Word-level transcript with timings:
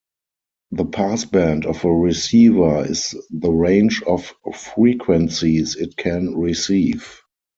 The 0.71 0.85
passband 0.85 1.67
of 1.67 1.85
a 1.85 1.93
receiver 1.93 2.87
is 2.89 3.13
the 3.29 3.51
range 3.51 4.01
of 4.07 4.33
frequencies 4.73 5.75
it 5.75 5.95
can 5.95 6.35
receive. 6.35 7.21